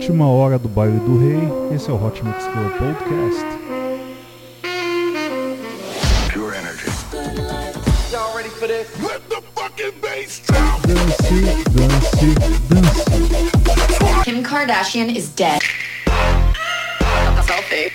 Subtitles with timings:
[0.00, 1.76] Última hora do baile do rei.
[1.76, 3.44] Esse é o Hot Mix Club Podcast.
[6.32, 6.86] Pure energy.
[8.10, 8.88] Y'all ready for this?
[9.02, 10.80] Let the fucking bass drop.
[10.88, 12.14] Dance, dance,
[12.70, 14.24] dance.
[14.24, 15.60] Kim Kardashian is dead.
[17.44, 17.92] Selfie.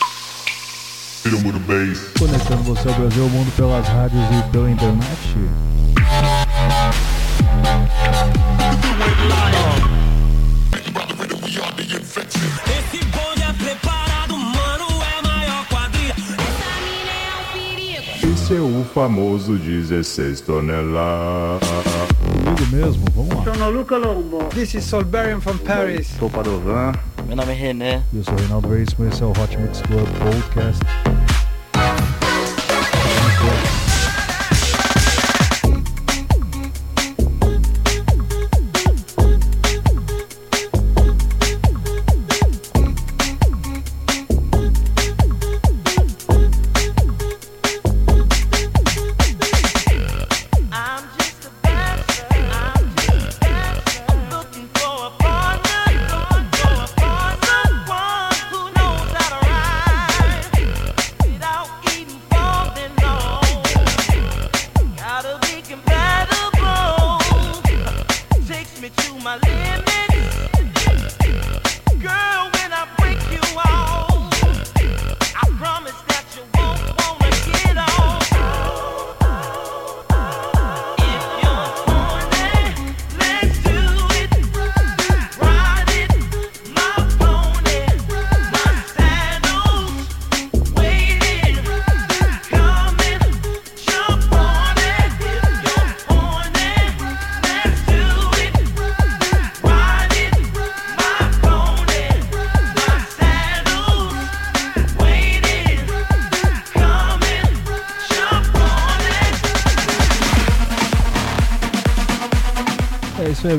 [1.24, 2.00] Hit 'em with a bass.
[2.20, 5.36] Conectando você ao Brasil ao mundo pelas rádios e pela internet.
[18.96, 21.60] Famoso 16 toneladas.
[22.32, 23.54] Comigo mesmo, vamos lá.
[23.54, 24.46] Sono Luca Lombo.
[24.46, 26.16] This is Solberian from Paris.
[26.18, 26.94] Sou Padovan.
[27.28, 28.02] Meu nome é René.
[28.14, 31.05] Eu sou o Reinaldo Veríssimo, esse é o Hot Mix Club Podcast.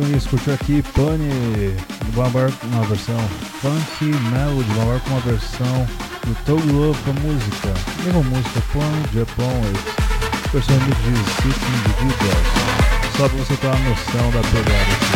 [0.04, 0.26] Amigos.
[0.26, 1.28] Curtiu aqui Pane
[2.04, 3.18] do Bambar com uma versão
[3.60, 5.86] Funk Melody, Bambar com uma versão
[6.26, 7.74] do Togo Love com a música.
[8.04, 9.62] Mesma música, Pan Japão,
[10.52, 10.92] versão de
[11.42, 12.46] Six Individuals.
[13.16, 15.15] Só pra você ter uma noção da pegada aqui.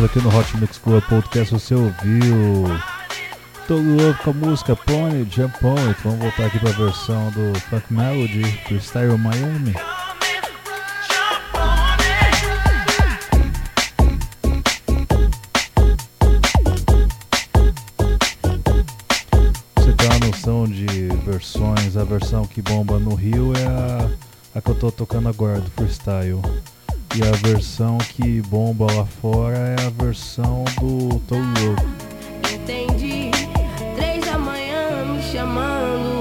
[0.00, 2.66] Amiguinhos, aqui no Hot Mix Club Podcast você ouviu
[3.66, 5.54] Todo Louco com a música Pony, Jump
[5.88, 6.00] It.
[6.02, 9.74] Vamos voltar aqui pra versão do Funk Melody, Freestyle Miami.
[19.76, 20.86] Você tem uma noção de
[21.24, 24.10] versões, a versão que bomba no Rio é a,
[24.58, 26.40] a que eu tô tocando agora, do Freestyle.
[27.12, 31.84] E a versão que bomba lá fora é a versão do Todo Louco.
[32.54, 33.32] Entendi.
[33.96, 36.20] Três da manhã me chamando.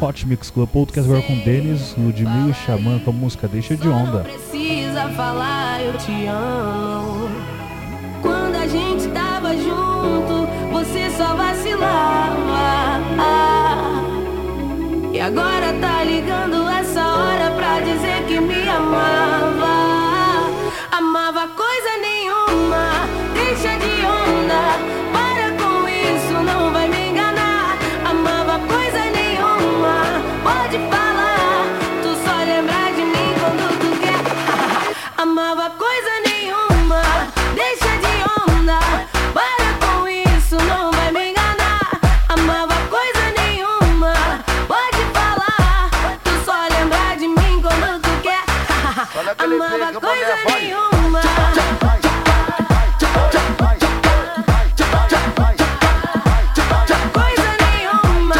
[0.00, 3.86] Hot Mix Club Podcast agora com Denis, Ludmilla e Xamã com a música Deixa de
[3.86, 4.20] Não Onda.
[4.20, 7.28] precisa falar, eu te amo.
[8.20, 12.48] Quando a gente tava junto, você só vacilava.
[15.12, 18.68] E agora tá ligando essa hora pra dizer que me.
[18.68, 19.47] Amava
[49.90, 51.22] Coisa nenhuma.
[57.12, 58.34] Coisa nenhuma.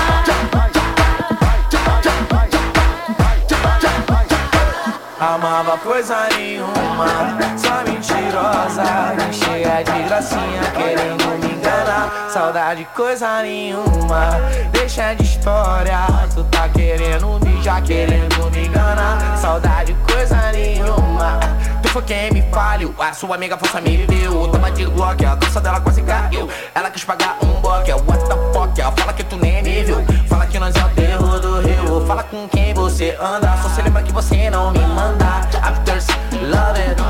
[5.20, 7.06] Amava coisa nenhuma,
[12.68, 14.30] enganar Saudade coisa nenhuma,
[14.72, 19.38] deixa de história Tu tá querendo me já querendo me enganar.
[19.38, 21.40] Saudade coisa nenhuma.
[21.82, 25.36] Tu foi quem me falhou, a sua amiga força me viu tava de Glock, a
[25.36, 26.48] calça dela quase caiu.
[26.74, 30.04] Ela quis pagar um bloco, what the fuck Ela fala que tu nem me viu,
[30.28, 32.06] fala que nós é o terror do rio.
[32.06, 35.24] Fala com quem você anda, só se lembra que você não me manda.
[35.62, 35.94] After
[36.44, 37.00] love it,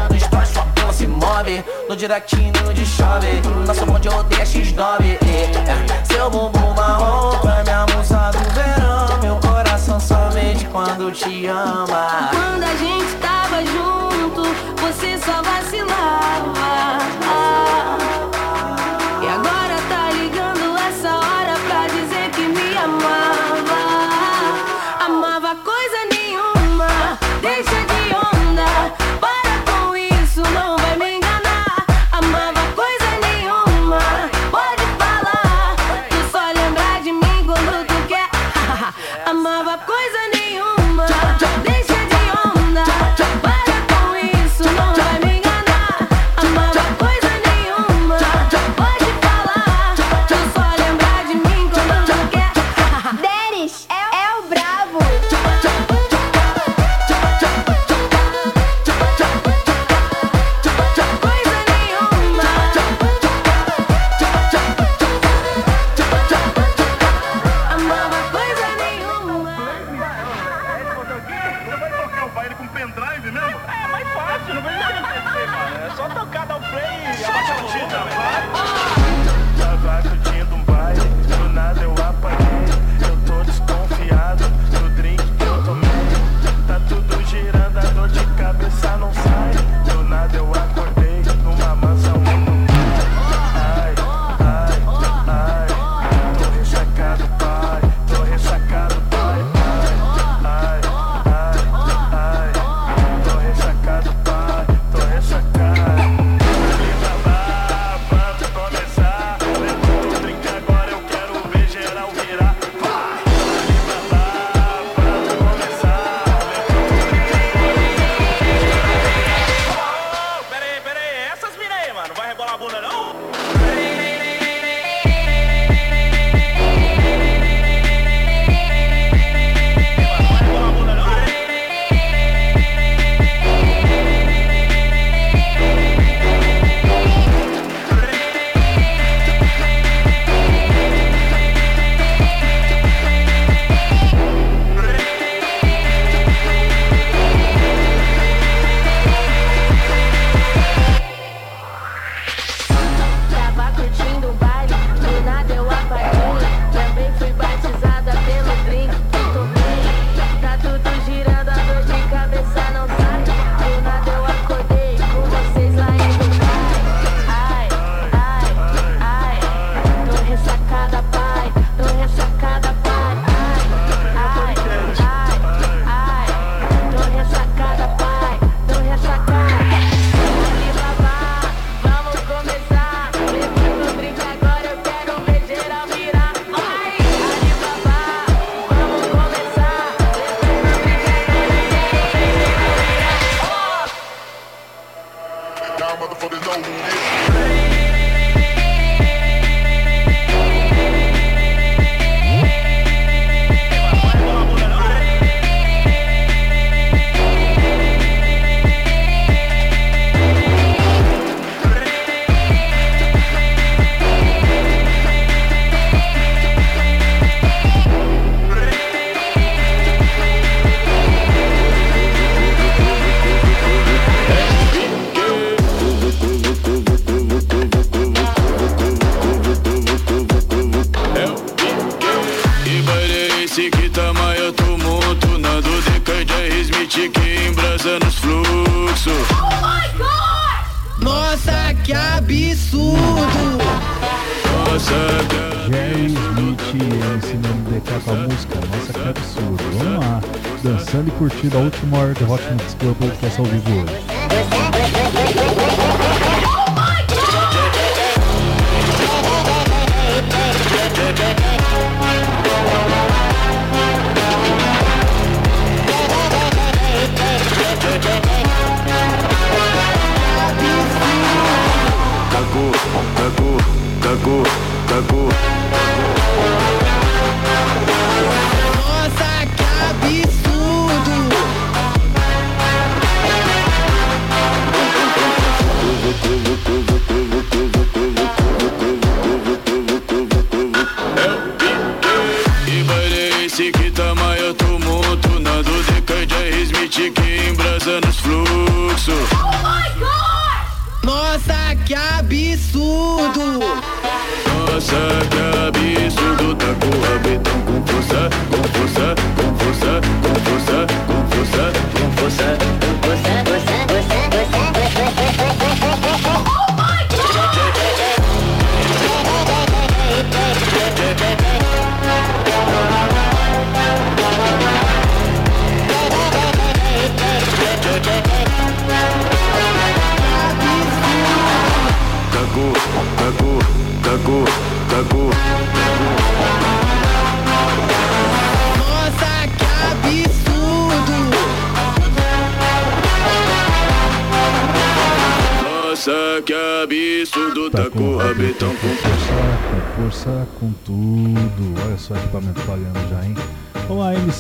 [0.98, 6.04] se move No directinho de chove, nosso bonde odeia X9 é.
[6.12, 9.18] Seu bumbum marrom é minha musa do verão.
[9.22, 12.30] Meu coração somente quando te ama.
[12.32, 13.27] Quando a gente tava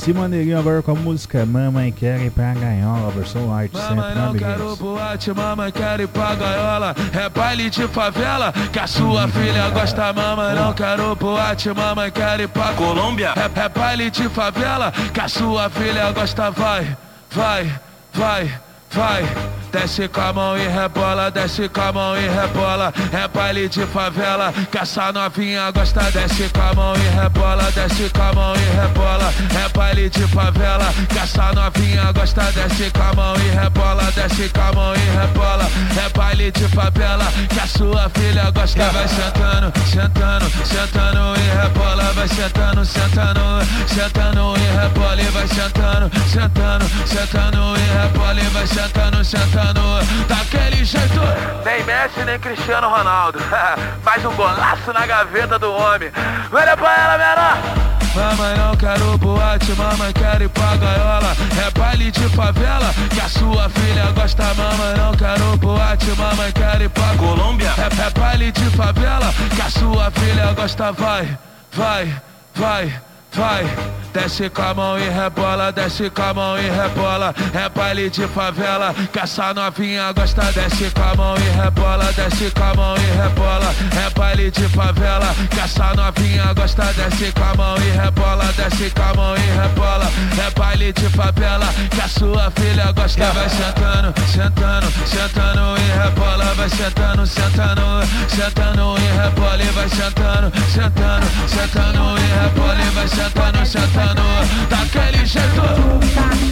[0.08, 4.14] MC Maneirinho agora com a música Mamãe Quer Ir Pra Ganhola, versão arte sempre, Mamãe
[4.14, 6.94] não quero boate, mamãe quero ir pra gaiola.
[7.12, 12.42] É baile de favela, que a sua filha gosta Mamãe não quero boate, mamãe quero
[12.42, 13.34] ir pra Colômbia?
[13.36, 16.50] É, é baile de favela, que a sua filha gosta.
[16.50, 16.96] Vai,
[17.30, 17.80] vai,
[18.14, 18.60] vai,
[18.90, 22.92] vai Desce com a mão e rebola, desce com a mão e rebola.
[23.12, 26.10] É baile de favela, que essa novinha gosta.
[26.10, 29.32] Desce com a mão e rebola, desce com a mão e rebola.
[29.64, 32.42] É baile de favela, que essa novinha gosta.
[32.52, 35.68] Desce com a mão e rebola, desce com a mão e rebola.
[36.04, 36.07] É
[36.50, 42.84] de favela, que a sua filha gosta Vai sentando, sentando, sentando e rebola Vai sentando,
[42.84, 43.40] sentando,
[43.86, 49.80] sentando e rebola E vai sentando, sentando, sentando e rebola E vai sentando, sentando.
[50.26, 51.20] Daquele jeito
[51.64, 53.38] Nem Messi, nem Cristiano Ronaldo.
[54.02, 56.10] Faz um golaço na gaveta do homem.
[56.52, 61.36] Olha pra ela, menor Mamãe não quero boate, mamãe quero ir pra gaiola.
[61.64, 64.42] É baile de favela, que a sua filha gosta.
[64.54, 67.72] Mamãe não quero boate, mamãe quero ir pra Colômbia?
[67.78, 70.90] É, é baile de favela, que a sua filha gosta.
[70.90, 71.38] Vai,
[71.72, 72.12] vai,
[72.56, 73.00] vai,
[73.38, 77.34] vai Desce com a mão e rebola, desce com a mão e rebola.
[77.54, 80.42] É baile de favela, que essa novinha gosta.
[80.52, 83.74] Desce com a mão e rebola, desce com a mão e rebola.
[84.06, 86.84] É baile de favela, que essa novinha gosta.
[86.94, 90.10] Desce com a mão e rebola, desce com a mão e rebola.
[90.46, 93.30] É baile de favela, que a sua filha gosta.
[93.32, 96.54] Vai sentando, sentando, sentando e rebola.
[96.54, 97.82] Vai sentando, sentando,
[98.28, 99.62] sentando e rebola.
[99.62, 102.74] E vai sentando, sentando, sentando e rebola.
[102.80, 103.27] E vai sentando,
[103.64, 104.22] sentando
[104.68, 105.62] Daquele jeito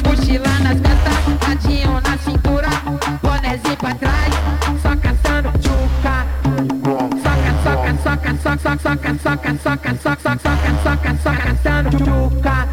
[0.04, 2.68] Mochila nas costas, radinho na cintura,
[3.22, 4.34] bonézinho pra trás,
[4.82, 6.26] só caçando tchuca.
[7.22, 12.50] Soca, soca, soca, soca, soca, soca, soca, soca, soca, soca, soca, soca, caçando tchuca.
[12.50, 12.65] Soca,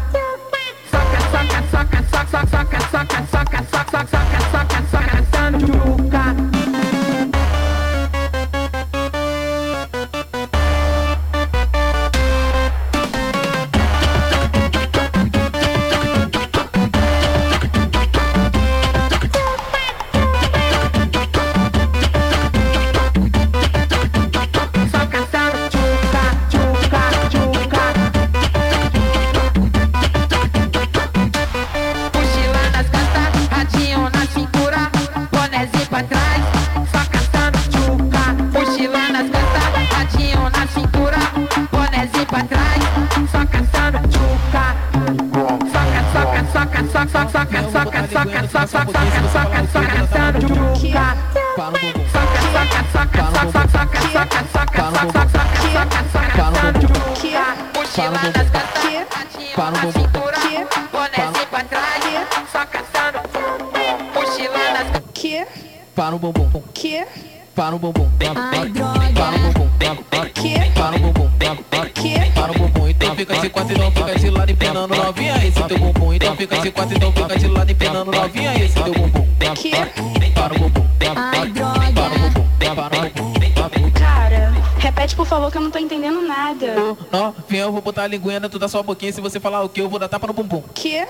[88.04, 89.12] a linguinha dentro da sua boquinha.
[89.12, 90.62] Se você falar o que, eu vou dar tapa no bumbum.
[90.74, 91.06] Que?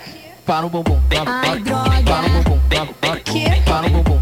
[0.47, 0.99] Para o bumbum.
[1.27, 1.91] Ai, droga.
[2.05, 2.61] Para o bumbum.
[3.25, 3.45] Que?
[3.63, 4.21] Para o bumbum.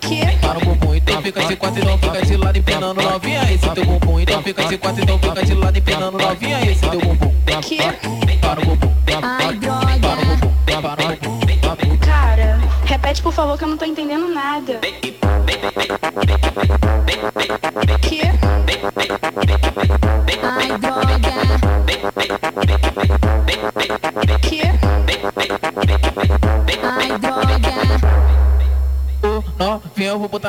[0.00, 0.36] Que?
[0.40, 0.94] Para o bumbum.
[0.94, 4.20] Então fica de quatro, então fica de lado empenando novinha esse teu bumbum.
[4.20, 7.34] Então fica de quatro, então fica de lado empenando novinha esse teu bumbum.
[7.62, 7.78] Que?
[8.40, 8.90] Para o bumbum.
[9.22, 10.24] Ai, Para o droga.
[10.26, 10.54] bumbum.
[10.80, 11.96] Para o bumbum.
[11.98, 14.80] Cara, repete por favor que eu não tô entendendo nada.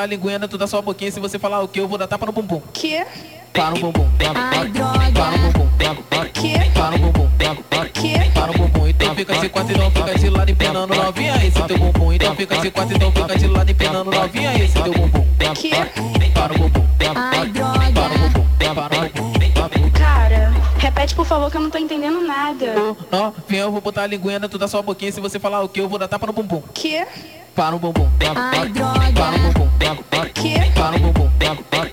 [0.02, 1.10] Botar a linguinha dentro da sua boquinha.
[1.10, 2.60] Se você falar o que, eu vou dar tapa no bumbum.
[2.72, 3.04] Que?
[3.52, 4.08] Para o bumbum.
[4.34, 5.12] Ai, droga.
[5.12, 5.68] Para o bumbum.
[6.32, 6.70] Que?
[6.70, 7.28] Para o bumbum.
[7.92, 8.30] Que?
[8.30, 8.88] Para o bumbum.
[8.88, 12.12] Então fica de quatro, então fica de lado empenando novinha esse teu bumbum.
[12.12, 15.26] Então fica de quatro, então fica de lado empenando novinha esse teu bumbum.
[15.54, 15.70] Que?
[16.30, 16.86] Para o bumbum.
[17.14, 17.51] Ai,
[21.22, 22.74] por favor que eu não tô entendendo nada.
[23.10, 25.12] Novinha, eu vou botar a linguinha dentro da sua boquinha.
[25.12, 26.60] Se você falar o que, eu vou dar tapa no bumbum.
[26.74, 27.06] Que?
[27.54, 28.08] Para o bumbum.
[28.34, 29.12] Ai, droga.
[29.14, 29.68] Para o bumbum.
[30.34, 30.54] Que?
[30.74, 31.30] Para o bumbum.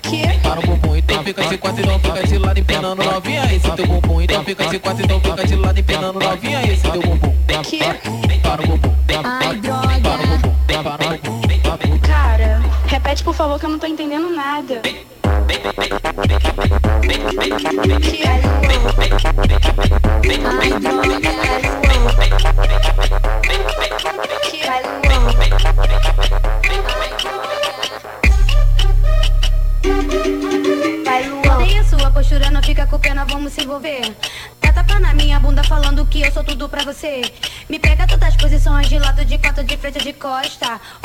[0.02, 0.38] Que?
[0.42, 0.96] Para o bumbum.
[0.96, 4.20] Então fica de quatro, então fica de lado empenando novinha esse teu bumbum.
[4.20, 7.34] Então fica de quatro, então fica de lado empenando novinha esse teu bumbum.
[7.62, 7.78] Que?
[8.42, 8.94] Para o bumbum.
[9.22, 10.26] Ai, Para o droga.
[10.26, 10.54] bumbum.
[10.82, 11.98] Para o bumbum.
[12.00, 14.82] Cara, repete por favor que eu não tô entendendo nada.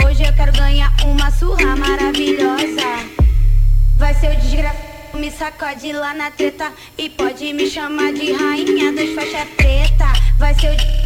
[0.04, 2.82] Hoje eu quero ganhar uma surra maravilhosa.
[3.98, 6.72] Vai ser o desgraçado, me sacode lá na treta.
[6.98, 10.14] E pode me chamar de rainha das faixas preta.
[10.38, 11.05] Vai ser o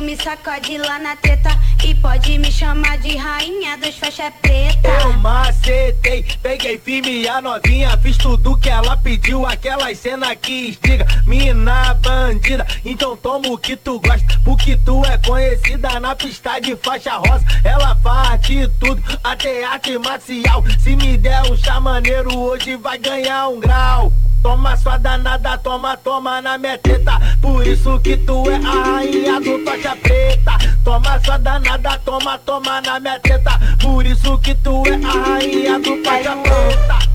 [0.00, 1.50] me sacode lá na treta.
[1.84, 4.88] E pode me chamar de rainha das faixas preta.
[5.02, 11.06] Eu macetei, peguei firme a novinha, fiz tudo que ela pediu, aquelas cena que instiga,
[11.26, 16.76] mina bandida, então toma o que tu gosta, porque tu é conhecida na pista de
[16.76, 22.38] faixa rosa, ela faz de tudo, até arte marcial, se me der um chá maneiro,
[22.38, 24.12] hoje vai ganhar um grau.
[24.42, 29.38] Toma sua danada, toma, toma na minha teta Por isso que tu é a rainha
[29.38, 30.52] do faixa preta
[30.84, 35.78] Toma sua danada, toma, toma na minha teta Por isso que tu é a rainha
[35.78, 37.10] do faixa preta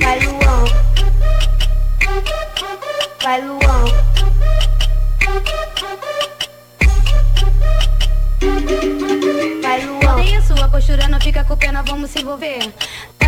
[0.00, 0.64] Vai, Luan.
[3.22, 3.84] Vai, Luan.
[9.62, 10.12] Vai, Luan.
[10.12, 12.72] Odeio sua postura, não fica com pena, vamos se envolver.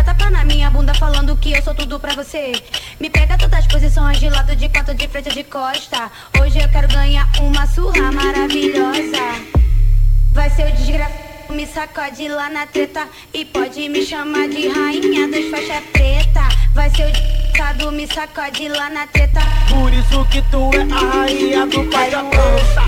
[0.09, 2.51] Tapa na minha bunda falando que eu sou tudo pra você.
[2.99, 6.11] Me pega todas as posições de lado, de quatro, de frente, de costa.
[6.41, 9.21] Hoje eu quero ganhar uma surra maravilhosa.
[10.33, 15.27] Vai ser o desgraçado, me sacode lá na treta E pode me chamar de rainha
[15.27, 16.41] das faixas preta
[16.73, 21.17] Vai ser o desgraçado, me sacode lá na treta Por isso que tu é a
[21.17, 22.83] rainha do faixa preta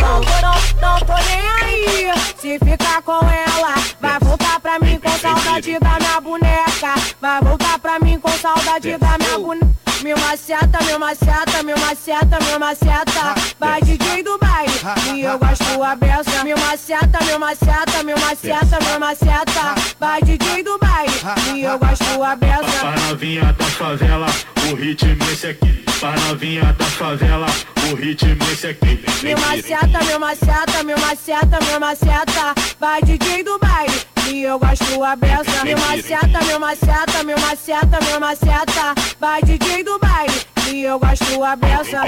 [0.00, 2.12] Não, não, não tô nem aí.
[2.36, 4.43] Se ficar com ela, vai voltar
[4.74, 6.94] pra mim com saudade da minha boneca.
[7.20, 9.74] Vai voltar pra mim com saudade da minha boneca.
[10.02, 13.34] Me maceta, me maceta, me maceta, me maceta.
[13.58, 14.72] Vai DJ do baile,
[15.14, 16.44] e eu gosto a beça.
[16.44, 19.74] Me maceta, me maceta, me maceta, me maceta.
[19.98, 21.12] Vai DJ do baile,
[21.54, 22.80] e eu gosto a beça.
[22.80, 24.26] Pra novinha da favela,
[24.70, 25.84] o ritmo esse aqui.
[26.00, 27.46] Pra novinha da favela,
[27.90, 29.04] o ritmo esse aqui.
[29.22, 32.54] Me maceta, me maceta, me maceta, me maceta.
[32.78, 35.64] Vai DJ do baile, e eu gosto a beça.
[35.64, 38.94] Me maceta, me maceta, me maceta, me maceta.
[39.20, 42.02] Vai DJ do baile, e eu gosto a beça.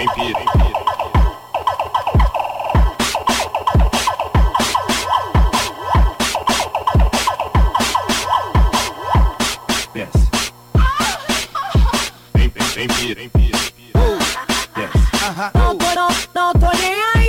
[9.95, 10.29] Desce.
[12.35, 13.53] Vem, vem, vem, vem, vem, vem.
[14.75, 15.51] Desce.
[15.55, 17.26] Não tô, não, não tô nem aí.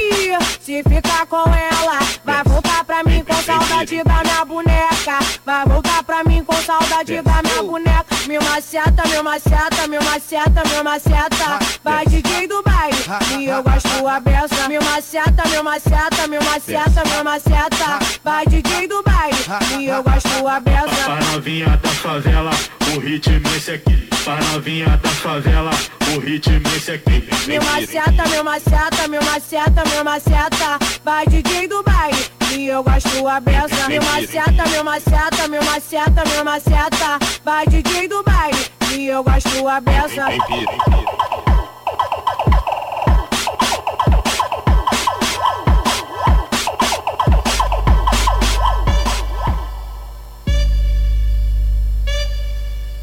[0.67, 5.19] Se ficar com ela, vai voltar pra mim com saudade da minha boneca.
[5.45, 8.05] Vai voltar pra mim com saudade da minha boneca.
[8.27, 11.59] Me maceta, me maceta, me maceta, me maceta.
[11.81, 12.97] Vai DJ do baile,
[13.39, 14.67] e eu gosto a beça.
[14.67, 17.99] Me maceta, me maceta, me maceta, me maceta.
[18.21, 19.37] Vai DJ do baile,
[19.79, 21.05] e eu gosto a beça.
[21.05, 22.51] Pra novinha da favela,
[22.95, 24.07] o ritmo esse aqui.
[24.23, 25.71] Pra novinha da favela,
[26.15, 27.27] o ritmo esse aqui.
[27.47, 33.27] Meu maceta, meu maceta, meu maceta, meu maceta Vai DJ do baile e eu gosto
[33.27, 33.87] a beça.
[33.87, 39.67] Meu maceta, meu maceta, meu maceta, meu maceta Vai DJ do baile e eu gosto
[39.67, 41.46] a beça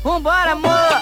[0.05, 0.94] Vambora, amor!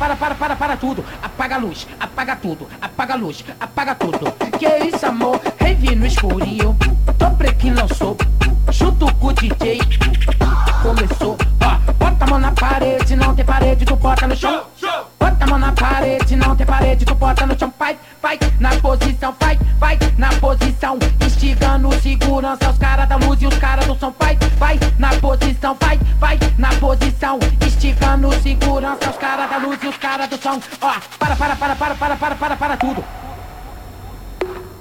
[0.00, 1.04] Para, para, para, para, tudo.
[1.22, 4.32] Apaga a luz, apaga tudo, apaga a luz, apaga tudo.
[4.58, 5.38] Que isso, amor?
[5.60, 6.74] Rave no escurinho.
[7.18, 8.16] Dobre que lançou.
[8.70, 9.78] Junto com o DJ.
[10.82, 11.92] Começou, ó.
[11.92, 14.64] Bota a mão na parede, não tem parede, tu bota no chão.
[15.18, 17.70] Bota a mão na parede, não tem parede, tu bota no chão.
[17.78, 20.98] Vai, vai, na posição, vai, vai, na posição.
[21.26, 24.14] Instigando segurança, os caras da luz e os caras do som.
[24.18, 27.38] Vai, vai, na posição, vai, vai, na posição.
[27.82, 30.60] Instigando segurança, os caras da luz e os caras do som.
[30.82, 33.02] Ó, para, para, para, para, para, para, para, para tudo.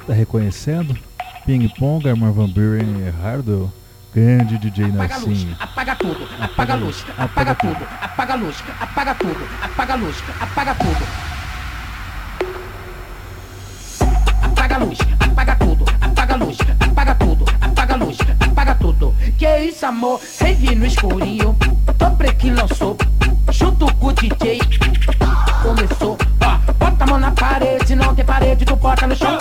[0.05, 0.99] Tá reconhecendo?
[1.45, 3.71] Ping Pong, Armor Van Buren e Hardwell.
[4.13, 5.57] Grande DJ Apaga a luz, Nelsinho.
[5.61, 10.23] apaga tudo, apaga a luz, apaga tudo, apaga a luz, apaga tudo, apaga a luz,
[10.41, 11.05] apaga tudo.
[14.43, 15.68] Apaga a luz, apaga tudo,
[19.37, 20.19] Que isso, amor?
[20.41, 21.55] Rave no escurinho,
[21.97, 22.97] Dobre que lançou,
[23.51, 24.59] junto com o DJ.
[25.61, 29.37] Começou, ó, bota a mão na parede, não tem parede, tu bota no chão.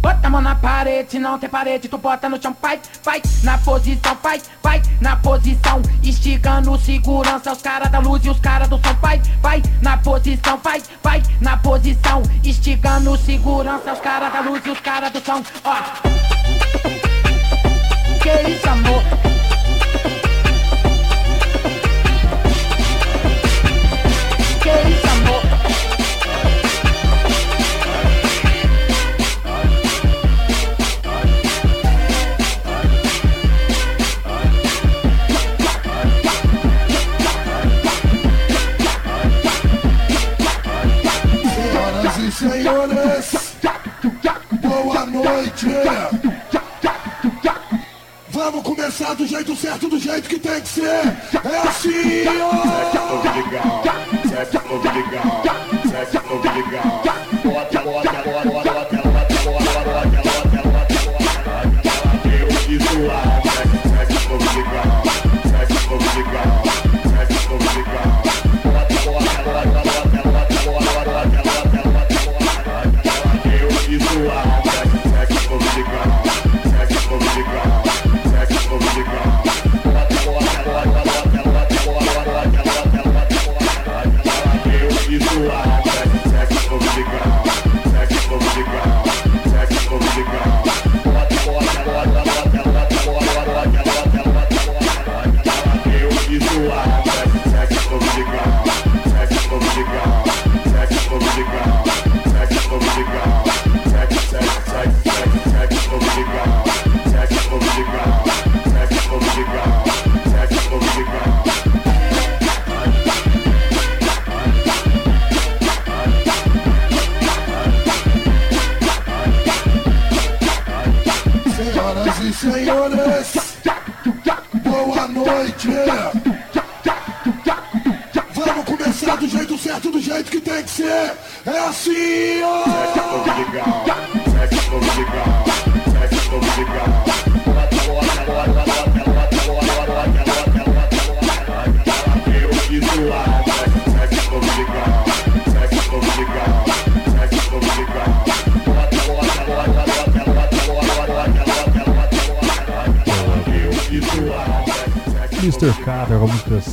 [0.00, 2.56] Bota a mão na parede, não tem parede, tu bota no chão.
[2.62, 5.82] Vai, vai, na posição, vai, vai, na posição.
[6.02, 8.94] Instigando segurança, os caras da luz e os caras do som.
[9.00, 12.22] Vai, vai, na posição, vai, vai, na posição.
[12.44, 15.42] Instigando segurança, os caras da luz e os caras do som.
[15.64, 16.31] Ó.
[18.22, 18.28] 己
[18.62, 19.02] 怎麼？
[24.60, 24.68] 己
[25.02, 25.32] 怎麼
[42.32, 43.54] ？Senhoras,
[44.62, 46.51] boa noite.
[48.42, 50.82] Vamos começar do jeito certo, do jeito que tem que ser.
[50.82, 52.72] É assim, ó.
[85.12, 85.71] you to.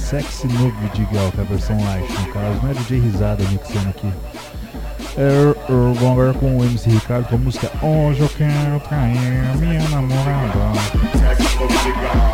[0.09, 3.89] Sexy no Vidigal, que é a versão light no caso, não é DJ Risada mixando
[3.89, 4.11] aqui.
[5.15, 9.57] É, eu vou agora com o MC Ricardo com a música Hoje eu quero trair
[9.59, 10.71] minha namorada.
[11.21, 12.28] grita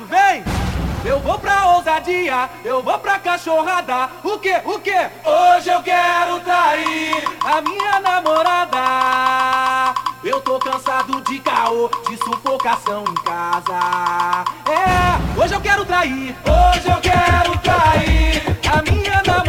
[0.00, 0.42] Ricardo, vem!
[1.02, 4.10] Eu vou pra ousadia, eu vou pra cachorrada.
[4.22, 4.94] O que, o que?
[5.24, 9.94] Hoje eu quero trair a minha namorada.
[10.22, 14.44] Eu tô cansado de caô, de sufocação em casa.
[14.66, 19.39] É, hoje eu quero trair, hoje eu quero trair a minha namorada.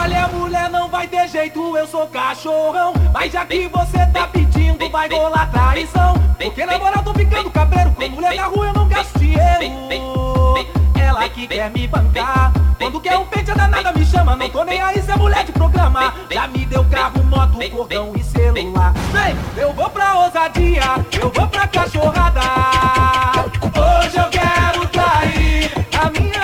[0.00, 2.92] Olha, mulher, não vai ter jeito, eu sou cachorrão.
[3.12, 6.14] Mas já que você tá pedindo, vai rolar traição.
[6.38, 7.90] Porque namorar tô ficando cabreiro.
[7.90, 9.74] Com mulher na rua eu não gasto dinheiro.
[10.94, 12.52] Ela que quer me bancar.
[12.78, 14.36] Quando quer um pente, a danada me chama.
[14.36, 16.14] Não tô nem aí se é mulher de programa.
[16.30, 18.94] Já me deu carro, moto, cordão e celular.
[19.12, 20.82] Vem, eu vou pra ousadia,
[21.20, 22.40] eu vou pra cachorrada.
[23.62, 26.37] Hoje eu quero trair a minha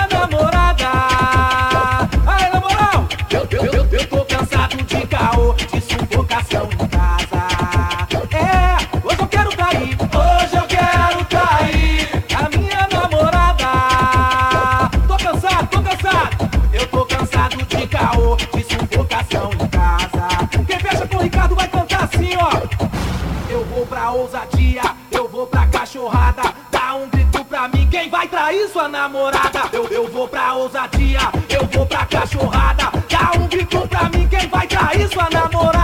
[23.95, 26.53] pra ousadia, eu vou pra cachorrada.
[26.69, 29.69] Dá um grito pra mim, quem vai trair sua namorada?
[29.71, 32.91] Eu, eu vou pra ousadia, eu vou pra cachorrada.
[33.09, 35.74] Dá um grito pra mim, quem vai trair sua namorada?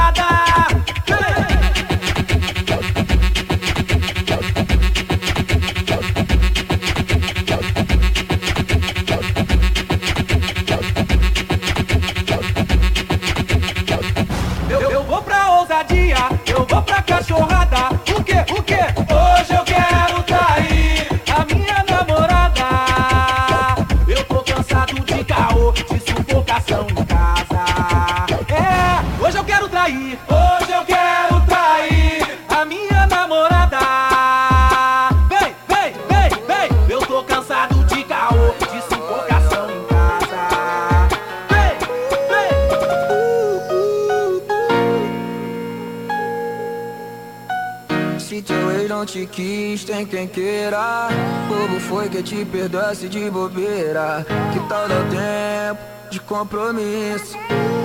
[50.21, 51.10] Quem queira.
[51.47, 54.25] Bobo foi que te perdoasse de bobeira.
[54.53, 57.38] Que tal dar tempo de compromisso?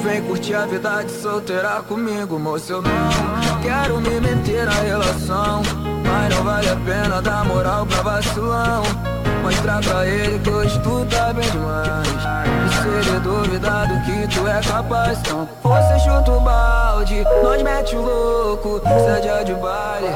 [0.02, 2.72] Vem curtir a vida de solteira comigo, moço.
[2.72, 5.62] Eu não quero me meter na relação.
[6.04, 8.82] Mas não vale a pena dar moral pra vacilão.
[9.42, 12.08] Mostrar pra ele que hoje tu tá bem demais.
[12.66, 15.48] E se ele duvidar do que tu é capaz, não.
[15.62, 18.80] Você chuta o balde, nós mete o louco.
[18.84, 20.08] Cê é de baile,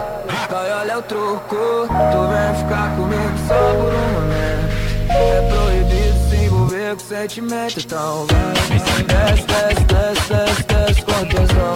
[0.50, 1.56] vai olha o troco.
[1.86, 4.80] Tu vem ficar comigo só por um momento.
[5.08, 8.52] É proibido se envolver com sentimento, então vai.
[9.04, 11.74] Desce, desce, desce, desce, desce com tesão.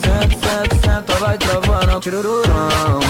[0.00, 3.00] Senta, senta, senta, vai travando, tirururão.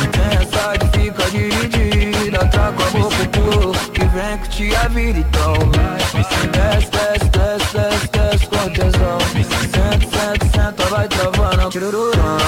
[0.40, 3.72] Essa de fica dividida, traca a boca pro pulo.
[3.92, 5.98] Que vem curtir a vida, então vai.
[6.52, 9.18] Desce, desce, desce, desce, desce com tesão.
[9.70, 12.38] Senta, senta, senta, vai travando, tirururão.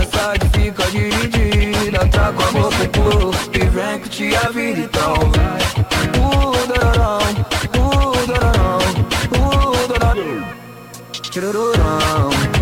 [0.00, 1.73] Essa de fica dividida,
[2.08, 3.30] traca a boca pro pulo.
[3.50, 5.60] Que vem curtir a vida, então vai.
[6.18, 6.44] Uh,
[11.40, 12.53] dororão, uh,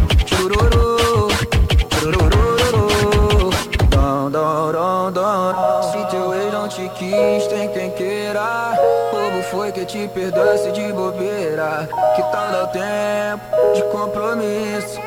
[9.53, 11.87] foi que te perdoasse de bobeira.
[12.17, 14.99] Que tal dar o tempo de compromisso?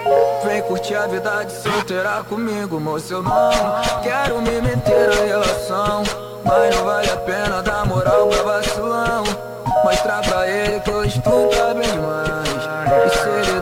[0.46, 3.12] Vem curtir a vida de solteira comigo, moço.
[3.12, 3.52] Eu não
[4.04, 6.04] quero me meter na relação.
[6.46, 9.24] Mas não vale a pena dar moral pra vacilão.
[9.84, 12.46] Mostrar pra ele que tu tá bem demais.
[13.06, 13.62] E se ele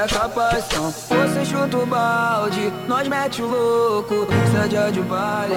[0.00, 4.26] que tu capaz, então você chuta o balde, nós mete o louco.
[4.50, 5.56] Cê é de baile,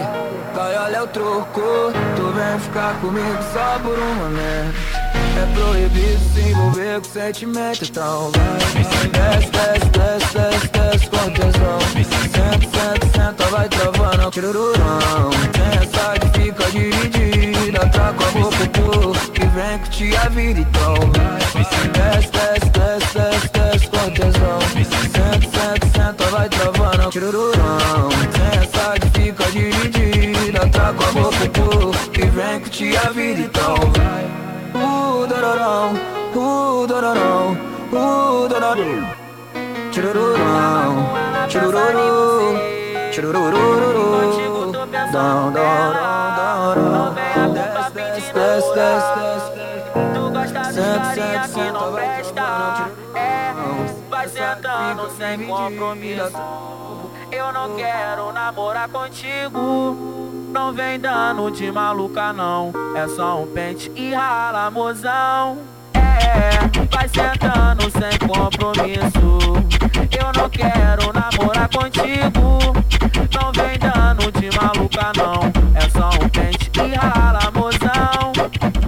[0.57, 1.61] olha é o troco.
[2.15, 4.73] Tu vem ficar comigo só por um momento.
[5.35, 8.57] É proibido se envolver com sentimento, então vai.
[8.83, 11.79] Desce, desce, desce, desce, desce com tesão.
[12.31, 15.29] Senta, senta, senta, vai travando, tirururão.
[15.81, 19.13] Essa de fica dividida, traca a boca pulo.
[19.33, 21.43] Que vem curtir a vida, então vai.
[21.63, 23.72] Desce, desce, desce, desce, desce
[24.03, 24.59] com tesão.
[24.73, 28.09] Senta, senta, senta, vai travando, tirururão.
[28.33, 31.91] Tem essa de fica dividida, traca a boca pulo.
[32.11, 34.25] Que vem curtir a vida, então vai.
[34.75, 35.93] Uh, dororão,
[36.35, 37.57] uh, dororão,
[37.91, 39.23] uh, dororão.
[39.91, 41.05] Churururão,
[41.47, 42.57] churururu,
[43.11, 45.61] churururu, dom, dom, dom,
[46.35, 47.13] dom, dom.
[47.93, 49.63] Desce, desce, desce, desce.
[50.73, 51.72] Senta, senta, senta,
[54.83, 56.31] sentando sem compromisso.
[57.31, 59.95] Eu não quero namorar contigo.
[60.51, 62.71] Não vem dando de maluca, não.
[62.95, 65.57] É só um pente e rala, mozão.
[65.93, 69.39] É, vai sentando sem compromisso.
[70.11, 72.59] Eu não quero namorar contigo.
[73.33, 75.51] Não vem dando de maluca, não.
[75.75, 78.12] É só um pente e rala, mozão.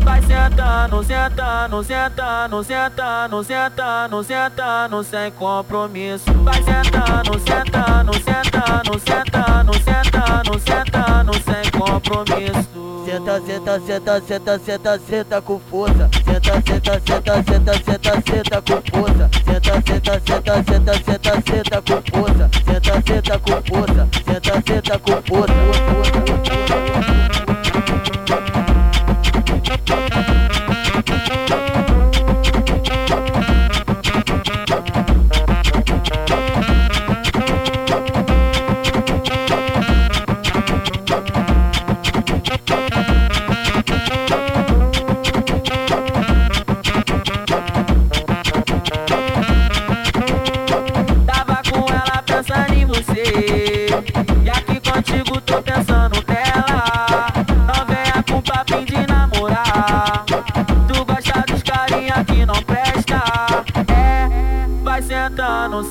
[0.04, 6.34] Vai sentando, sentando, sentando, sentando, sentando, sentando, sem compromisso.
[6.44, 13.04] Vai sentando, sentando, sentando, sentando, sentando, sentando, sem compromisso.
[13.06, 16.10] Senta, senta, senta, senta, senta, senta com força.
[16.26, 19.30] Senta, senta, senta, senta, senta, senta com força.
[19.46, 22.50] Senta, senta, senta, senta, senta, senta com força.
[22.66, 24.10] Senta, senta com força.
[24.26, 25.54] Senta, senta com força.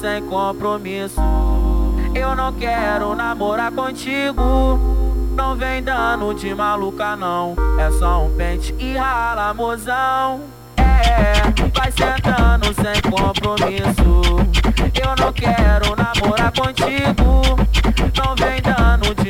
[0.04, 1.18] Sem compromisso.
[2.14, 4.78] Eu não quero namorar contigo.
[5.34, 7.56] Não vem dando de maluca, não.
[7.78, 10.42] É só um pente e rala, mozão.
[10.76, 11.40] É,
[11.74, 14.36] vai sentando sem compromisso.
[14.94, 17.40] Eu não quero namorar contigo.
[18.14, 19.23] Não vem dando de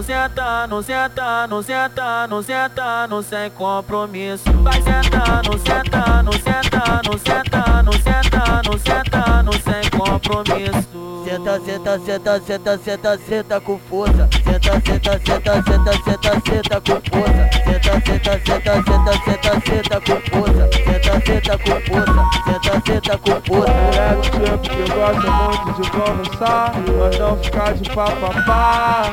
[0.00, 4.44] sentando, sentando, sentando, sentando, sem compromisso.
[4.62, 11.02] Vai sentando, sentando, sentando, sentando, sentando, sentando, sem compromisso.
[11.24, 14.28] Senta, senta, senta, senta, senta, senta com força.
[14.44, 17.42] Senta, senta, senta, senta, senta, senta com força.
[17.64, 20.64] Senta, senta, senta, senta, senta, senta com força.
[20.72, 22.20] Senta, senta com força.
[22.44, 23.72] Senta, senta com força.
[23.72, 29.10] É do tipo que gosta muito de conversar, mas não ficar de papapá.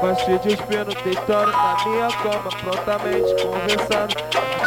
[0.00, 4.14] Gosto de espino deitando na minha cama, prontamente conversando.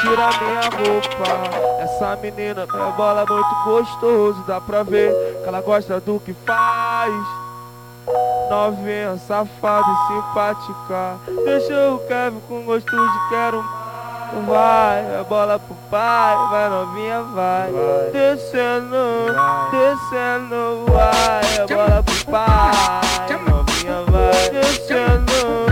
[0.02, 1.82] Tira minha roupa.
[1.82, 7.14] Essa menina é bola muito gostoso, dá pra ver que ela gosta do que faz.
[8.50, 11.18] Novinha, safada e simpática.
[11.46, 13.64] Deixa o Kevin com gosto de quero.
[14.48, 17.70] Vai, é bola pro pai, vai novinha, vai.
[18.12, 19.26] Descendo,
[19.72, 23.51] descendo, vai, é bola pro pai.
[24.12, 24.50] Vai.
[24.50, 25.68] Descendo,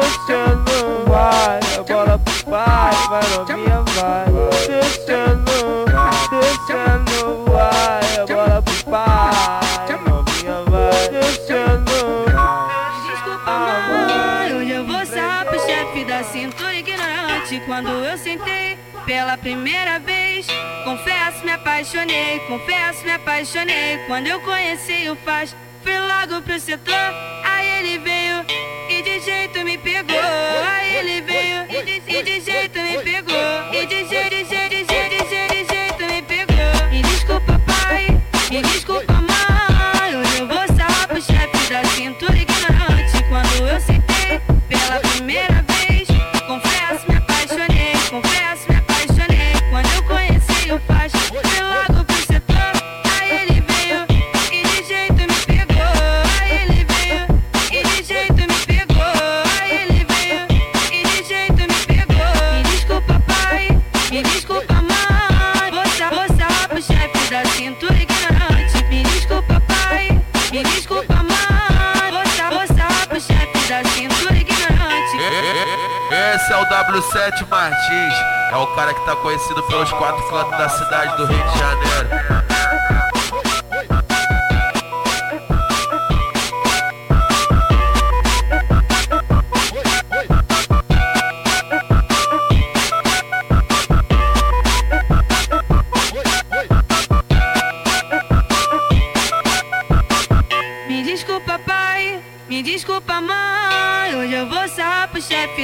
[0.00, 4.26] descendo, vai, é bola pro pai, vai novinha, vai.
[4.68, 5.84] Descendo,
[6.30, 9.98] descendo, vai, é bola pro pai.
[10.08, 11.08] Novinha, vai.
[11.08, 12.26] Descendo.
[13.10, 13.50] Desculpa,
[13.88, 15.00] mãe, hoje eu vou
[15.46, 17.60] pro chefe da cintura ignorante.
[17.66, 18.78] Quando eu sentei
[19.10, 20.46] pela primeira vez,
[20.84, 23.98] confesso, me apaixonei, confesso, me apaixonei.
[24.06, 26.94] Quando eu conheci o Faz, fui logo pro setor.
[27.42, 28.46] Aí ele veio
[28.88, 30.16] e de jeito me pegou.
[30.16, 33.34] Aí ele veio e de, e jeito me pegou.
[33.72, 36.88] E de jeito, de jeito, de jeito, de jeito, de jeito me pegou.
[36.92, 38.06] Me desculpa, pai,
[38.48, 39.19] me desculpa,
[76.32, 78.14] Esse é o W7 Martins,
[78.52, 82.49] é o cara que tá conhecido pelos quatro cantos da cidade do Rio de Janeiro.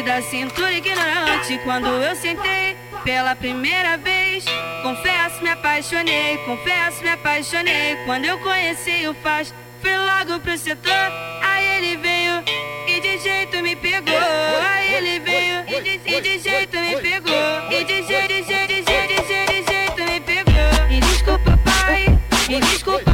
[0.02, 1.58] Da cintura ignorante.
[1.64, 4.44] Quando eu sentei pela primeira vez,
[4.82, 7.96] confesso, me apaixonei, confesso, me apaixonei.
[8.04, 11.12] Quando eu conheci o Faz, fui logo pro setor.
[11.42, 12.42] Aí ele veio
[12.88, 14.14] e de jeito me me pegou.
[14.16, 17.70] Aí ele veio e de, e de jeito me pegou.
[17.70, 20.88] E de jeito, de jeito, de jeito, de jeito, de jeito me pegou.
[20.88, 22.06] Me desculpa, pai.
[22.48, 23.05] Me desculpa,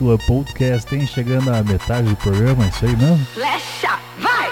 [0.00, 1.06] Club Podcast, hein?
[1.06, 3.18] Chegando à metade do programa, é isso aí mesmo?
[3.34, 4.48] Flecha, vai!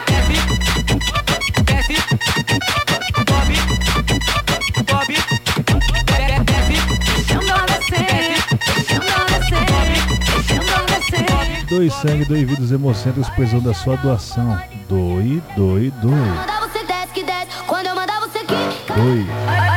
[11.66, 14.60] Doe sangue, doe vidas hemocêntricos, precisando da sua doação.
[14.86, 16.10] Doe, doe, doe.
[16.10, 18.40] Mandar você desce que desce, quando eu mandar você.
[18.44, 19.67] Doe.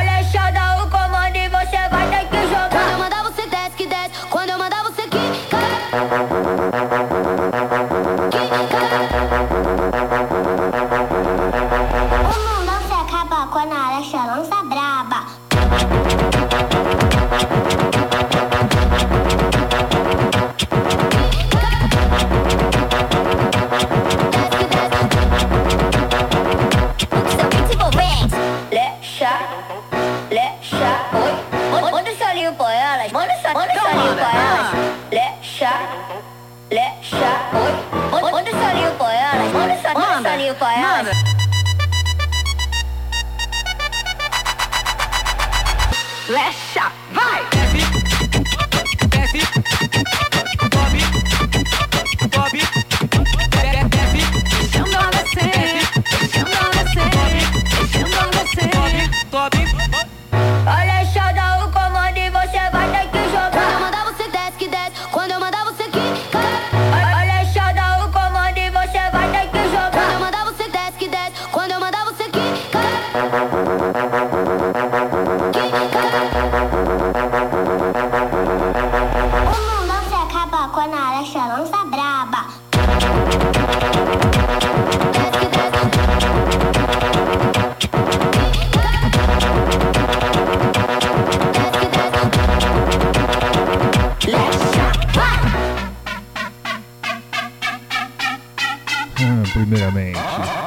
[99.66, 100.20] Primeiramente,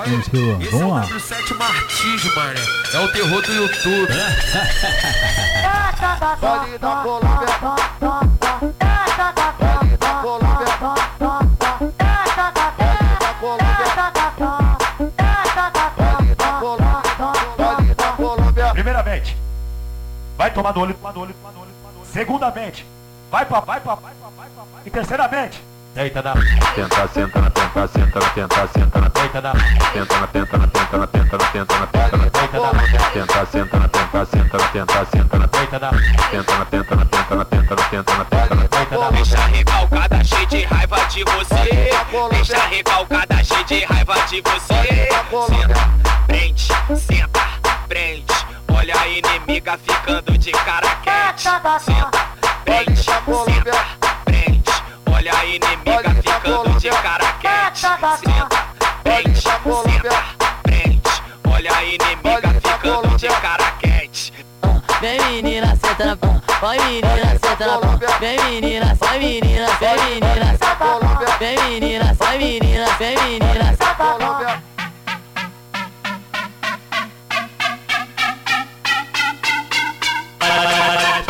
[0.07, 1.01] vamos Rilan, Esse vamos é lá.
[1.01, 2.61] o W7 Martins, mano.
[2.93, 4.13] É o terror do YouTube.
[7.03, 7.45] Colômbia.
[18.75, 19.37] Primeiramente,
[20.37, 22.07] vai tomar no olho, tomar no olho, tomar no olho, no olho.
[22.13, 22.87] Segundamente,
[23.31, 24.83] vai pra, vai pra, vai pra, vai pra, vai.
[24.85, 25.63] E terceiramente,
[25.95, 26.35] deita na.
[26.75, 29.53] Tenta, senta na tenta, senta na tenta, senta na Deita na.
[29.93, 32.71] tenta na tenta na tenta na tenta na tenta na tenta na Deita na.
[33.13, 35.91] tenta, senta na tenta, senta na tenta, senta na Deita na.
[36.31, 39.11] tenta na tenta na tenta na tenta na tenta na tenta na Deita na.
[39.11, 41.91] Deixa recalcada, cheio de raiva de você.
[42.31, 45.09] Deixa recalcada, cheio de raiva de você.
[45.47, 45.91] Senta,
[46.27, 46.69] prende,
[46.99, 47.41] senta,
[47.89, 48.35] prende.
[48.69, 51.43] Olha a inimiga ficando de cara quente.
[51.43, 52.11] Senta,
[52.65, 54.04] prende, senta.
[55.25, 57.81] Olha a inimiga ficando de cara quente.
[57.81, 58.19] Senta,
[59.03, 60.23] prende, senta,
[60.63, 61.03] prende.
[61.51, 64.35] Olha a inimiga ficando de cara quente.
[65.01, 66.43] Vem menina, senta na pão.
[66.61, 67.99] Vai menina, senta na pão.
[68.21, 74.74] Vem menina, vai menina, vem menina, senta Vem menina, vai menina, vem menina, senta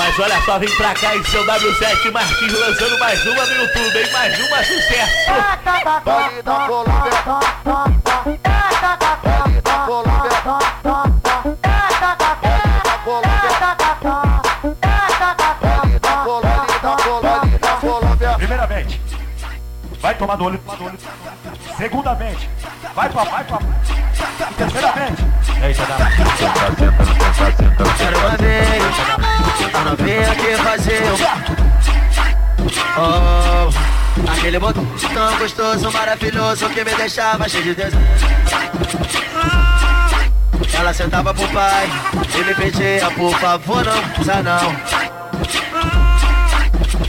[0.04, 3.98] Mas olha só, vem pra cá em seu W7 Martins lançando mais uma no YouTube,
[3.98, 4.12] hein?
[4.12, 5.14] Mais uma sucesso.
[6.04, 6.66] Pode dar
[17.80, 18.34] Colômbia.
[18.36, 19.00] Primeiramente,
[20.02, 20.98] vai tomar no olho, tomar no olho.
[21.78, 22.50] Segundamente,
[22.94, 23.58] vai pra, vai pra.
[24.58, 25.24] Terceiramente,
[27.96, 29.33] Quero
[29.92, 31.02] vez, a novinha que fazer.
[32.96, 33.94] Oh,
[34.30, 37.98] Aquele botão tão gostoso, maravilhoso que me deixava cheio de desejo.
[40.72, 41.88] Ela sentava pro pai
[42.34, 44.76] e me pedia, por favor, não precisa não.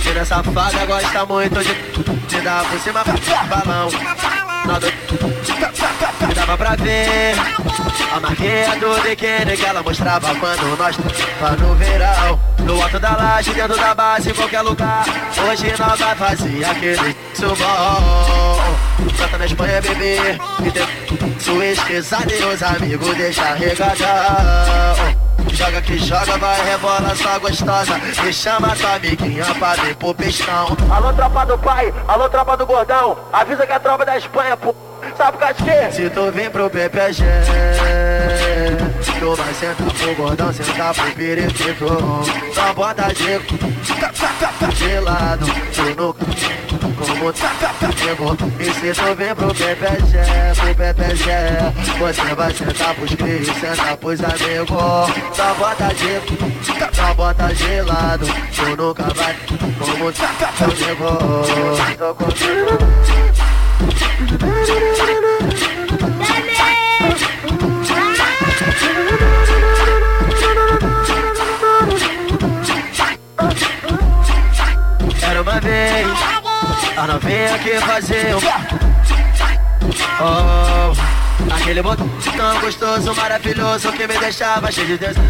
[0.01, 1.73] Tira safada gosta muito de,
[2.27, 3.89] de dar por cima balão.
[4.65, 4.91] Nada
[6.45, 7.33] dava pra ver
[8.13, 10.95] a marquinha do biquíni que ela mostrava quando nós
[11.39, 12.39] tava no verão.
[12.59, 15.05] No alto da laje, dentro da base, em qualquer lugar.
[15.47, 17.57] Hoje nós vai fazer aquele subom.
[19.17, 20.17] Canta na Espanha, bebê.
[20.65, 25.25] E tem sua esquisada e os amigos deixa regadão.
[25.51, 30.75] Joga que joga, vai rebola só gostosa E chama tua amiguinha pra vir pro pistão
[30.89, 34.75] Alô tropa do pai, alô tropa do gordão Avisa que a tropa da Espanha, pô
[35.17, 35.91] Sabe por quê?
[35.91, 37.23] Se tu vir pro PPG
[39.19, 41.87] Tu vai sentar pro gordão, sentar pro periquito.
[42.53, 43.39] Só bota de
[44.75, 45.45] de lado.
[45.73, 47.33] Tu no como
[47.97, 50.17] chegou E se tu vir pro PPG,
[50.55, 54.75] pro PPG Você vai sentar pros cris, sentar pros amigos.
[55.33, 58.25] Só bota de, só bota de lado.
[58.55, 59.35] Tu nunca vai
[59.79, 60.11] como
[60.75, 61.17] chegou
[61.97, 63.24] Tô contigo
[75.21, 76.07] Era uma vez
[76.97, 78.41] A novinha que fazia um
[80.17, 85.21] Oh, aquele botão tão gostoso, maravilhoso Que me deixava cheio de desejo.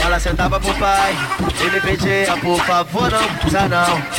[0.00, 1.14] Ela sentava pro pai
[1.60, 4.17] E me pedia, por favor, não precisa não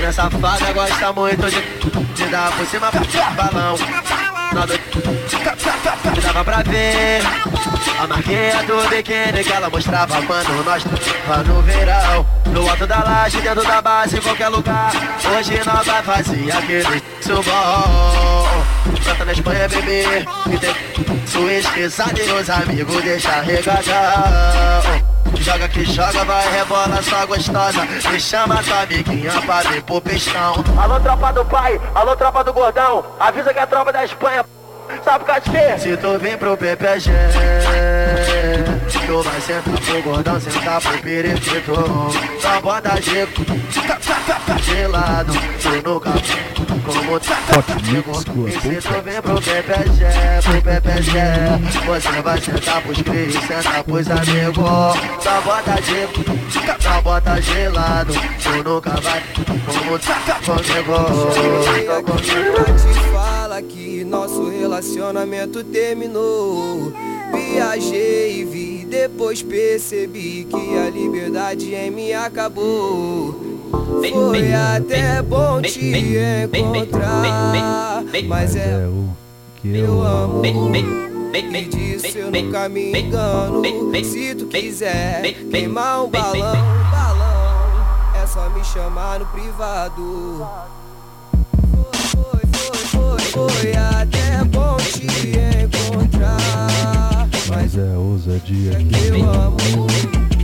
[0.00, 2.90] Tira safada gosta muito de, dar por cima
[3.36, 3.76] balão.
[6.14, 7.20] Que dava pra ver.
[8.00, 12.26] A marquinha do biquíni que ela mostrava quando nós tava no verão.
[12.46, 14.90] No alto da laje, dentro da base, em qualquer lugar.
[15.36, 18.64] Hoje nós vai fazer aquele subom
[19.04, 20.74] Canta na Espanha, bebê E tem
[21.26, 27.86] sua e os amigos deixa regadão Joga que joga, vai rebola só gostosa.
[28.18, 30.64] Chama tua amiguinha pra pro pistão.
[30.80, 33.04] Alô tropa do pai, alô tropa do gordão.
[33.18, 34.44] Avisa que é a tropa da Espanha
[35.04, 35.78] Sabe por quê?
[35.78, 37.10] Se tu vir pro PPG
[38.90, 41.74] Tu vai sentar pro gordão, sentar pro periquito.
[42.40, 43.26] Só bota de,
[44.62, 47.20] de lado Tu nunca como
[47.84, 50.00] chegou E se tu vir pro PPG,
[50.42, 51.12] pro PPG
[51.86, 54.66] Você vai sentar pros cris, sentar pros amigos.
[55.22, 56.08] Só bota de,
[56.82, 58.12] só bota de lado
[58.42, 59.98] Tu nunca vai como comigo.
[62.80, 66.92] Te fala que nosso relacionamento terminou.
[67.32, 73.40] Viajei e vi, depois percebi que a liberdade em mim acabou.
[73.70, 75.94] Foi até bom te
[76.52, 79.08] encontrar, mas é o
[79.62, 80.42] que eu amo.
[80.42, 83.62] Me disse eu nunca me engano.
[84.04, 86.56] Se tu quiser queimar um balão,
[86.90, 90.48] balão, é só me chamar no privado.
[92.10, 95.06] Foi, foi, foi, foi até bom te
[95.62, 96.70] encontrar,
[97.76, 98.72] É ousadia
[99.06, 100.39] eu amo.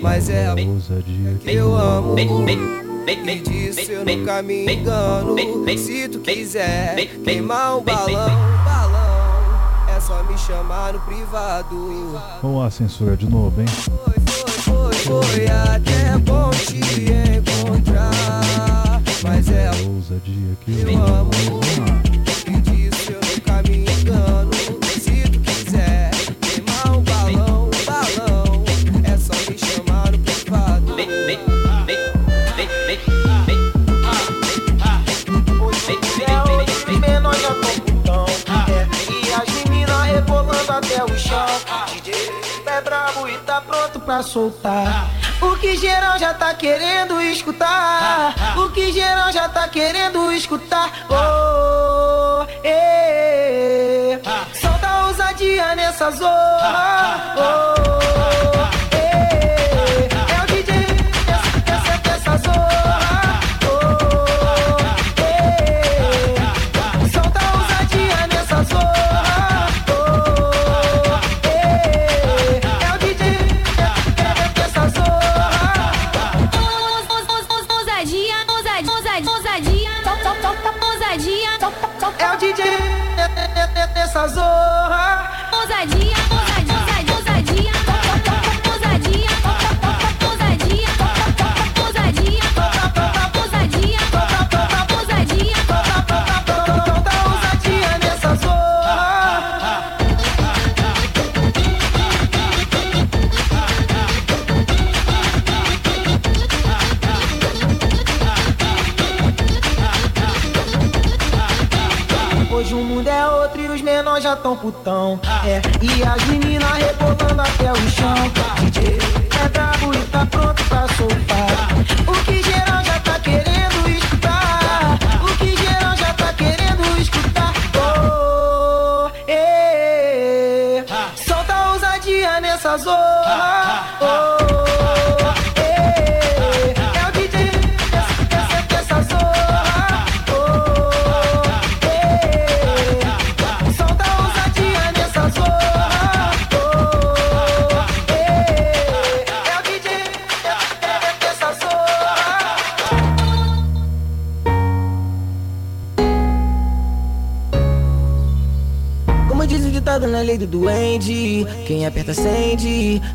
[0.00, 2.14] Mas é a ousadia que eu amo.
[2.14, 5.36] Me disse eu nunca me engano.
[5.76, 8.30] Se tu quiser queimar um balão,
[8.64, 12.20] balão, é só me chamar no privado.
[12.40, 13.66] Vamos lá, censura de novo, hein?
[13.66, 16.78] Foi, foi até bom te
[17.38, 21.30] encontrar, mas é a ousadia que eu amo.
[44.22, 45.10] Soltar
[45.40, 48.56] O que geral já tá querendo escutar.
[48.56, 50.88] O que geral já tá querendo escutar.
[51.10, 54.20] Oh, eh.
[54.54, 57.34] Solta a ousadia nessa zorra.
[57.36, 57.81] Oh,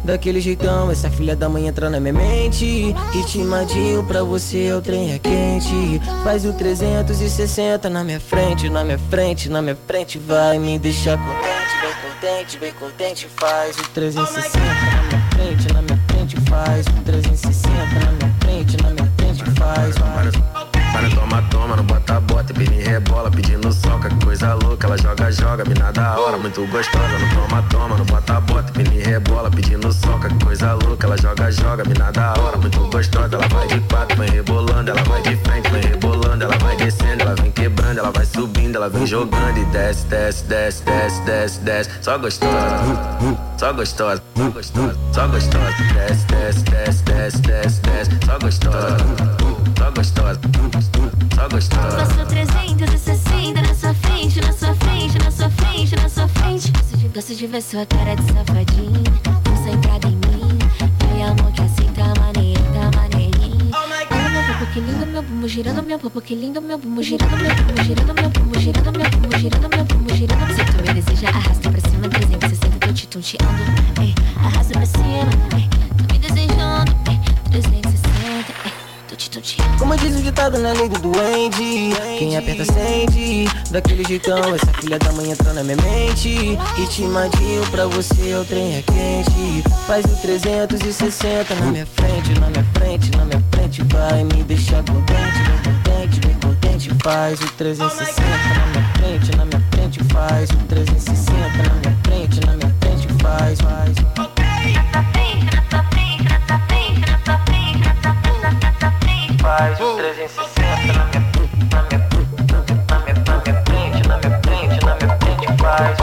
[0.08, 2.95] Daquele jeitão, essa filha da mãe entra na minha mente.
[3.12, 6.01] Ritmadinho pra você, o trem é quente.
[6.24, 10.18] Faz o 360 na minha frente Na minha frente, na minha frente.
[10.18, 13.28] Vai me deixar contente, bem contente, bem contente.
[13.36, 16.41] Faz o 360 na minha frente, na minha frente.
[16.49, 19.60] Faz o 360 na minha frente, na minha frente.
[19.60, 20.57] Faz, faz
[21.28, 25.32] toma, toma, não bota, bota, e me rebola, pedindo soca, que coisa louca, ela joga,
[25.32, 29.52] joga, mina da hora, muito gostosa, não toma, toma, não bota, bota, e me rebola,
[29.52, 33.68] pedindo soca, que coisa louca, ela joga, joga, mina da hora, muito gostosa, ela vai
[33.68, 37.52] de quatro, vem rebolando, ela vai de frente, vem rebolando, ela vai descendo, ela vem
[37.52, 42.18] quebrando, ela vai subindo, ela vem jogando e desce, desce, desce, desce, desce, desce, só
[42.18, 42.54] gostosa,
[43.58, 49.92] só gostosa, só gostosa, só gostosa, desce, desce, desce, desce, desce, desce, só gostosa, só
[49.92, 50.40] gostosa,
[51.36, 51.98] só gostosa.
[51.98, 56.72] Passou 360 na sua frente, na sua frente, na sua frente, na sua frente.
[56.72, 59.04] Gosto de, gosto de ver sua cara de safadinho,
[59.46, 60.58] concentrada em mim.
[61.14, 63.68] Vem amor que assim tá maneirinho, tá maneirinho.
[63.68, 67.56] Meu popo que lindo, meu bumbum girando, meu popo que lindo, meu bumbum girando, meu
[67.56, 70.54] bumbum girando, meu bumbum girando, meu bumbum girando, meu bumbum girando.
[70.56, 74.02] Se tu me deseja, arrasta pra cima, 360, tô te tonteando.
[74.02, 77.20] Ei, arrasta pra cima, ei, tô me desejando, ei,
[77.52, 77.97] 360,
[79.80, 81.89] Como diz o ditado na lei do duende
[82.20, 86.55] Quem aperta acende Daquele jeitão Essa filha da mãe entra na minha mente.
[86.76, 89.63] Ritmadinho pra você O trem é quente.
[89.88, 93.84] Faz o 360 na minha frente Na minha frente, na minha frente.
[93.86, 96.89] Vai me deixar contente Bem contente, bem contente.
[97.03, 100.03] Faz o 360 na minha frente Na minha frente.
[100.13, 103.07] Faz o 360 Na minha frente, na minha frente.
[103.24, 103.95] Faz, faz.
[104.15, 105.07] Faz
[109.58, 111.97] o 360 na minha minha
[112.88, 115.97] na minha frente, na minha frente, na minha frente faz.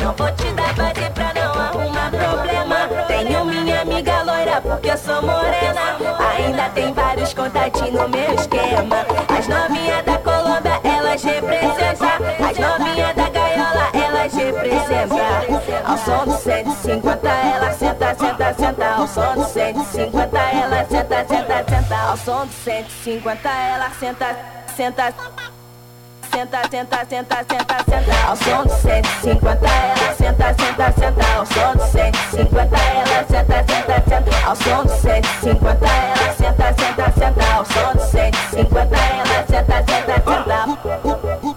[0.00, 2.88] Não vou te dar base pra não arrumar problema.
[3.06, 5.96] Tenho minha amiga loira porque eu sou morena.
[6.36, 9.06] Ainda tem vários contatinhos no meu esquema.
[9.28, 12.08] As novinhas da Colômbia, elas representam.
[12.50, 13.89] As novinhas da gaiola,
[14.20, 15.18] elas representam.
[15.84, 18.86] Ao som do 150, ela senta, senta, senta.
[18.86, 21.96] Ao som do 150, ela senta, senta, senta.
[21.96, 24.36] Ao som do 150, ela senta,
[24.76, 25.14] senta.
[26.32, 28.28] Senta, senta, senta, senta, senta.
[28.28, 31.24] Ao som do 150, ela senta, senta, senta.
[31.36, 34.46] Ao som do 150, ela senta, senta, senta.
[34.46, 37.44] Ao som do 150, ela senta, senta, senta.
[37.56, 41.49] Ao som do 150, ela senta, senta, senta.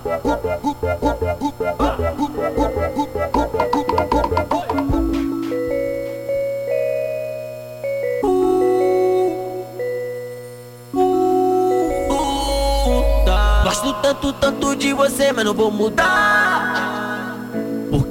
[13.64, 16.73] Gosto tanto, tanto de você, mas não vou mudar.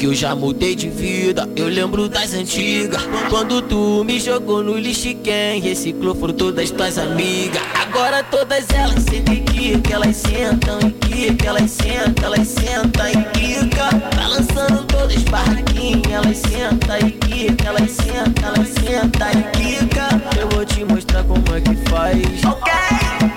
[0.02, 1.48] Que eu já mudei de vida.
[1.54, 3.00] Eu lembro das antigas.
[3.30, 7.62] Quando tu me jogou no lixo, quem reciclou foram todas tuas amigas.
[7.80, 13.06] Agora todas elas sentem que que elas sentam e que que elas sentam, elas sentam
[13.06, 13.90] e quica.
[14.16, 20.08] Balançando todas barraquinhas, elas sentam e que que elas sentam, elas sentam e quica.
[20.36, 22.44] Eu vou te mostrar como é que faz.
[22.44, 22.72] Ok.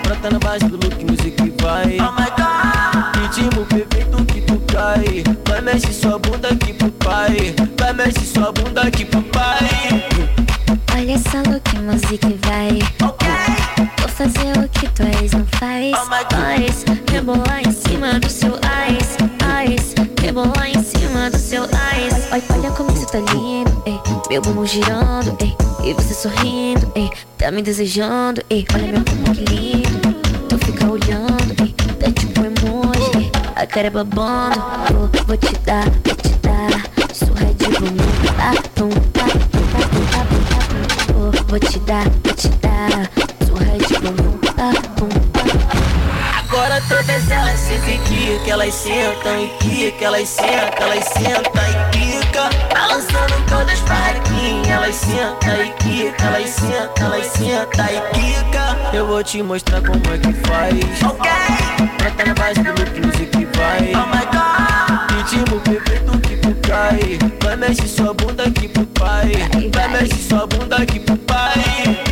[0.01, 1.99] Brota na base do look, music vai.
[1.99, 2.44] Oh my god.
[3.25, 5.23] Ritmo perfeito que tu cai.
[5.47, 7.55] Vai mexe sua bunda aqui pro pai.
[7.75, 10.05] Vai mexe sua bunda aqui pro pai.
[10.95, 12.77] Olha só o que música vai.
[12.99, 15.91] Vou fazer o que tu és não faz.
[16.29, 18.59] Faz, rebolar em cima do seu
[18.91, 19.17] ice,
[19.73, 19.95] ice.
[20.21, 22.29] Rebolar em cima do seu ice.
[22.31, 23.99] Olha, olha como você tá lindo, ei.
[24.29, 25.55] Meu bumbum girando, ei.
[25.83, 27.09] E você sorrindo, ei.
[27.39, 28.67] Tá me desejando, ei.
[28.71, 30.13] Olha meu bumbum que lindo.
[30.47, 31.24] Tu fica olhando,
[33.67, 34.59] cara é babando.
[34.91, 36.69] Vou, vou te dar, vou te dar.
[37.13, 37.65] Surra de.
[41.13, 43.34] Vou, vou te dar, vou te dar.
[47.55, 52.49] Elas sentem que que elas sentam e que que elas sentam, elas sentam e quica.
[52.73, 58.77] Balançando todas barraquinhas, elas sentam e que que elas sentam, elas sentam e quica.
[58.93, 61.03] Eu vou te mostrar como é que faz.
[61.03, 61.31] Ok.
[61.97, 63.93] Brota na base do look, music vai.
[63.93, 65.11] Oh my god.
[65.15, 67.19] Ritmo perfeito que tu cai.
[67.41, 69.31] Vai mexe sua bunda aqui pro pai.
[69.73, 72.04] Vai mexe sua bunda aqui pro pai.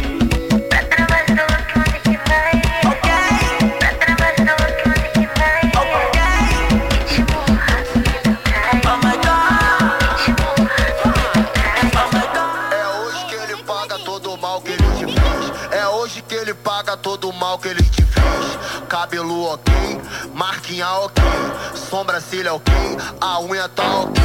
[20.74, 21.24] Marquinha ok,
[21.90, 22.74] sobrancelha ok,
[23.22, 24.22] a unha tá ok.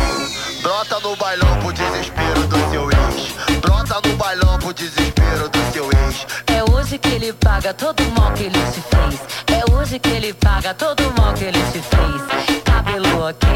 [0.62, 3.60] Brota no bailão pro desespero do seu ex.
[3.60, 6.26] Brota no bailão pro desespero do seu ex.
[6.46, 9.20] É hoje que ele paga todo o mal que ele te fez.
[9.58, 12.62] É hoje que ele paga todo o mal que ele te fez.
[12.64, 13.48] Cabelo ok,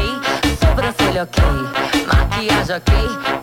[0.59, 1.43] sobrancelha ok,
[2.07, 3.42] maquiagem ok,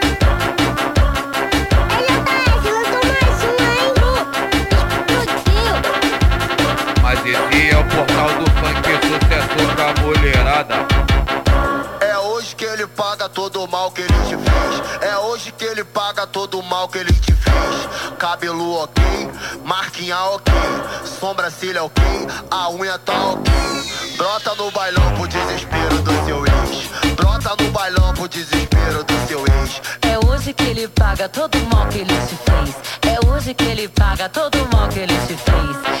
[7.11, 10.75] Mas esse é o portal do funk sucessor da mulherada.
[11.99, 15.03] É hoje que ele paga todo o mal que ele te fez.
[15.11, 18.15] É hoje que ele paga todo o mal que ele te fez.
[18.17, 19.03] Cabelo ok,
[19.65, 20.53] marquinha ok,
[21.19, 22.01] sobrancelha ok,
[22.49, 23.51] a unha tá ok.
[24.15, 27.15] Brota no bailão pro desespero do seu ex.
[27.17, 29.81] Brota no bailão pro desespero do seu ex.
[30.03, 32.75] É hoje que ele paga todo o mal que ele te fez.
[33.13, 36.00] É hoje que ele paga todo o mal que ele te fez.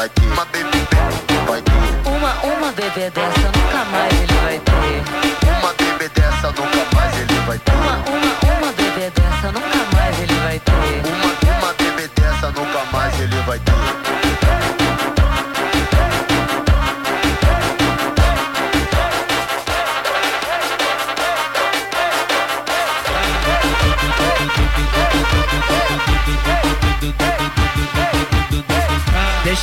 [0.00, 0.79] Vai ter.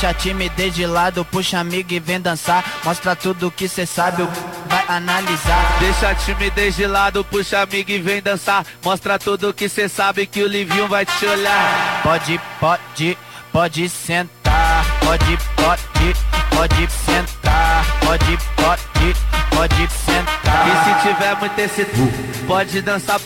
[0.00, 2.64] Deixa a timidez de lado, puxa amigo e vem dançar.
[2.84, 4.28] Mostra tudo que cê sabe, o
[4.68, 5.76] vai analisar.
[5.80, 8.64] Deixa a timidez de lado, puxa amigo e vem dançar.
[8.84, 12.00] Mostra tudo que cê sabe que o Livinho vai te olhar.
[12.04, 13.18] Pode, pode,
[13.52, 14.86] pode sentar.
[15.00, 16.16] Pode, pode,
[16.48, 19.16] pode sentar, pode, pode,
[19.50, 20.68] pode sentar.
[20.68, 23.18] E se tiver muito esse pode dançar.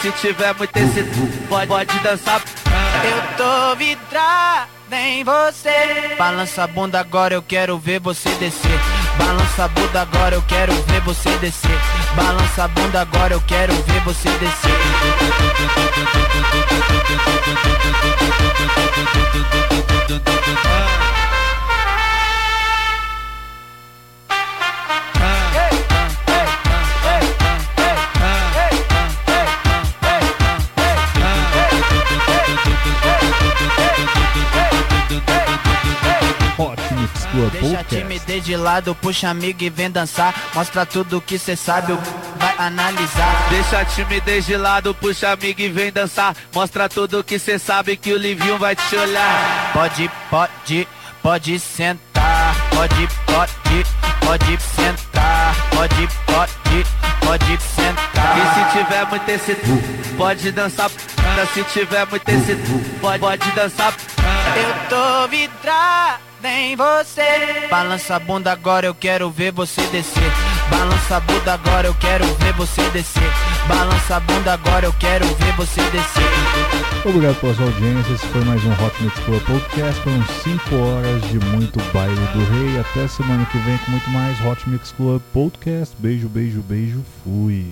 [0.00, 1.02] Se tiver muito esse
[1.46, 2.40] pode, pode dançar.
[3.04, 6.14] Eu tô vidrada em você.
[6.18, 8.80] Balança a bunda agora, eu quero ver você descer.
[9.18, 11.78] Balança a bunda agora, eu quero ver você descer.
[12.14, 14.76] Balança a bunda agora, eu quero ver você descer.
[36.58, 37.96] Hot Mix Club Deixa a Podcast.
[37.96, 40.34] timidez de lado, puxa amigo e vem dançar.
[40.54, 41.98] Mostra tudo que cê sabe, o
[42.38, 43.48] vai analisar.
[43.50, 46.34] Deixa a timidez de lado, puxa amigo e vem dançar.
[46.54, 49.72] Mostra tudo que cê sabe que o Livinho vai te olhar.
[49.72, 50.88] Pode, pode,
[51.22, 52.56] pode sentar.
[52.70, 53.52] Pode, pode,
[54.20, 55.54] pode sentar.
[55.70, 56.86] Pode, pode,
[57.20, 58.38] pode sentar.
[58.38, 59.56] E se tiver muito esse
[60.16, 60.90] pode dançar.
[61.52, 62.56] Se tiver muito esse
[63.00, 63.94] pode, pode dançar.
[64.56, 67.66] Eu tô vidrada em você.
[67.70, 70.32] Balança a bunda agora, eu quero ver você descer.
[70.70, 73.30] Balança a bunda agora, eu quero ver você descer.
[73.68, 76.24] Balança a bunda agora, eu quero ver você descer.
[77.04, 78.12] Obrigado pela sua audiência.
[78.12, 80.00] Esse foi mais um Hot Mix Club Podcast.
[80.02, 82.80] Foram 5 horas de muito baile do rei.
[82.80, 85.94] Até semana que vem com muito mais Hot Mix Club Podcast.
[85.98, 87.04] Beijo, beijo, beijo.
[87.22, 87.66] Fui.